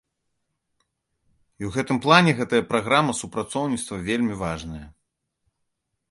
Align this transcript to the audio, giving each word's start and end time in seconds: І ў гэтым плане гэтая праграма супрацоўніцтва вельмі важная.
І 0.83 1.63
ў 1.65 1.69
гэтым 1.75 1.97
плане 2.05 2.31
гэтая 2.39 2.61
праграма 2.71 3.13
супрацоўніцтва 3.21 3.99
вельмі 4.09 4.33
важная. 4.43 4.83